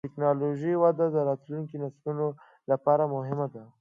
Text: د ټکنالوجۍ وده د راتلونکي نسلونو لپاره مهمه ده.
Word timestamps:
د 0.03 0.05
ټکنالوجۍ 0.07 0.73
وده 0.83 1.05
د 1.11 1.17
راتلونکي 1.29 1.75
نسلونو 1.83 2.27
لپاره 2.71 3.03
مهمه 3.15 3.47
ده. 3.53 3.63